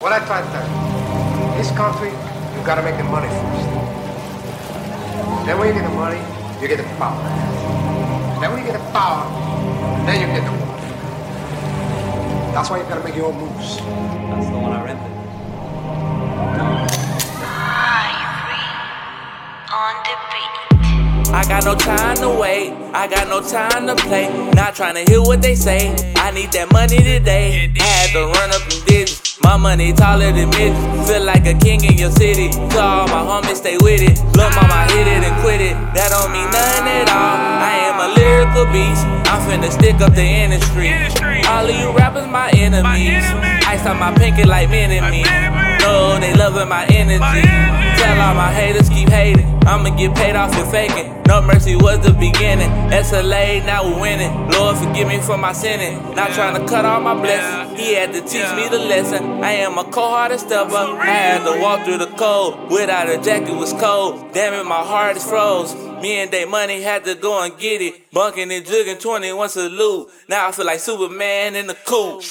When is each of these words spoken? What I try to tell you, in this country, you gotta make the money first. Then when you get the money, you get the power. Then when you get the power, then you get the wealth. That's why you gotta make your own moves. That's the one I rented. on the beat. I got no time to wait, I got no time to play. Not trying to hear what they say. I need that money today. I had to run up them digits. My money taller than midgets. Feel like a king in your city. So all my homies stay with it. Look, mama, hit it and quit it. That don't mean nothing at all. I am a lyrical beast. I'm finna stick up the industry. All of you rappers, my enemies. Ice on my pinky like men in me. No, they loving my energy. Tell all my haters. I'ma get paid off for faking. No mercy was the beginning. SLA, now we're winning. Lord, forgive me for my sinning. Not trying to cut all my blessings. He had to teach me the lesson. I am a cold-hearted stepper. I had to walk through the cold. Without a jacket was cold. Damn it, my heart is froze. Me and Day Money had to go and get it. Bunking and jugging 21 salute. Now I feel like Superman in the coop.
What 0.00 0.14
I 0.14 0.24
try 0.24 0.40
to 0.40 0.48
tell 0.48 0.64
you, 0.64 1.52
in 1.52 1.58
this 1.58 1.70
country, 1.72 2.08
you 2.08 2.64
gotta 2.64 2.80
make 2.80 2.96
the 2.96 3.04
money 3.04 3.28
first. 3.28 3.68
Then 5.44 5.58
when 5.58 5.68
you 5.68 5.74
get 5.74 5.84
the 5.84 5.94
money, 5.94 6.16
you 6.58 6.68
get 6.68 6.78
the 6.78 6.84
power. 6.96 7.20
Then 8.40 8.50
when 8.50 8.64
you 8.64 8.72
get 8.72 8.80
the 8.80 8.92
power, 8.96 9.28
then 10.06 10.22
you 10.22 10.26
get 10.32 10.40
the 10.48 10.52
wealth. 10.56 10.80
That's 12.54 12.70
why 12.70 12.78
you 12.78 12.84
gotta 12.88 13.04
make 13.04 13.14
your 13.14 13.26
own 13.26 13.36
moves. 13.44 13.76
That's 13.76 14.48
the 14.48 14.58
one 14.58 14.72
I 14.72 14.84
rented. 14.88 15.04
on 19.68 19.94
the 20.08 20.16
beat. 20.32 21.28
I 21.28 21.44
got 21.46 21.64
no 21.66 21.74
time 21.74 22.16
to 22.24 22.30
wait, 22.40 22.72
I 22.94 23.06
got 23.06 23.28
no 23.28 23.42
time 23.42 23.86
to 23.86 23.94
play. 23.96 24.32
Not 24.52 24.74
trying 24.74 24.94
to 24.94 25.04
hear 25.12 25.20
what 25.20 25.42
they 25.42 25.54
say. 25.54 25.94
I 26.16 26.30
need 26.30 26.52
that 26.52 26.72
money 26.72 26.96
today. 26.96 27.70
I 27.78 27.82
had 27.82 28.12
to 28.12 28.32
run 28.32 28.48
up 28.48 28.66
them 28.66 28.80
digits. 28.86 29.19
My 29.50 29.56
money 29.56 29.92
taller 29.92 30.30
than 30.30 30.48
midgets. 30.50 31.10
Feel 31.10 31.24
like 31.24 31.44
a 31.44 31.54
king 31.54 31.82
in 31.82 31.98
your 31.98 32.12
city. 32.12 32.52
So 32.70 32.78
all 32.78 33.08
my 33.08 33.18
homies 33.18 33.56
stay 33.56 33.76
with 33.82 34.00
it. 34.00 34.14
Look, 34.38 34.54
mama, 34.54 34.86
hit 34.94 35.08
it 35.10 35.26
and 35.26 35.34
quit 35.42 35.60
it. 35.60 35.74
That 35.90 36.14
don't 36.14 36.30
mean 36.30 36.46
nothing 36.54 36.86
at 36.86 37.10
all. 37.10 37.34
I 37.58 37.90
am 37.90 37.98
a 37.98 38.14
lyrical 38.14 38.70
beast. 38.70 39.02
I'm 39.26 39.42
finna 39.50 39.66
stick 39.74 39.98
up 40.06 40.14
the 40.14 40.22
industry. 40.22 40.94
All 41.50 41.66
of 41.66 41.74
you 41.74 41.90
rappers, 41.90 42.28
my 42.28 42.50
enemies. 42.54 43.26
Ice 43.66 43.84
on 43.86 43.98
my 43.98 44.14
pinky 44.14 44.44
like 44.44 44.70
men 44.70 44.92
in 44.94 45.02
me. 45.10 45.26
No, 45.82 46.20
they 46.20 46.32
loving 46.34 46.68
my 46.68 46.86
energy. 46.86 47.42
Tell 47.98 48.20
all 48.22 48.34
my 48.38 48.52
haters. 48.54 48.89
I'ma 49.70 49.90
get 49.90 50.16
paid 50.16 50.34
off 50.34 50.52
for 50.52 50.64
faking. 50.64 51.22
No 51.28 51.40
mercy 51.40 51.76
was 51.76 52.00
the 52.00 52.12
beginning. 52.12 52.68
SLA, 52.90 53.64
now 53.64 53.84
we're 53.84 54.00
winning. 54.00 54.50
Lord, 54.50 54.76
forgive 54.76 55.06
me 55.06 55.20
for 55.20 55.38
my 55.38 55.52
sinning. 55.52 55.96
Not 56.16 56.32
trying 56.32 56.60
to 56.60 56.66
cut 56.68 56.84
all 56.84 57.00
my 57.00 57.14
blessings. 57.14 57.78
He 57.78 57.94
had 57.94 58.12
to 58.12 58.20
teach 58.20 58.50
me 58.56 58.66
the 58.68 58.80
lesson. 58.80 59.44
I 59.44 59.52
am 59.52 59.78
a 59.78 59.84
cold-hearted 59.84 60.40
stepper. 60.40 60.74
I 60.74 61.06
had 61.06 61.44
to 61.44 61.60
walk 61.60 61.84
through 61.84 61.98
the 61.98 62.12
cold. 62.16 62.72
Without 62.72 63.08
a 63.08 63.22
jacket 63.22 63.54
was 63.54 63.72
cold. 63.74 64.34
Damn 64.34 64.54
it, 64.54 64.64
my 64.68 64.82
heart 64.82 65.16
is 65.16 65.24
froze. 65.24 65.72
Me 66.02 66.18
and 66.18 66.32
Day 66.32 66.46
Money 66.46 66.82
had 66.82 67.04
to 67.04 67.14
go 67.14 67.40
and 67.40 67.56
get 67.56 67.80
it. 67.80 68.10
Bunking 68.10 68.50
and 68.50 68.66
jugging 68.66 69.00
21 69.00 69.50
salute. 69.50 70.08
Now 70.28 70.48
I 70.48 70.50
feel 70.50 70.66
like 70.66 70.80
Superman 70.80 71.54
in 71.54 71.68
the 71.68 71.76
coop. 71.86 72.24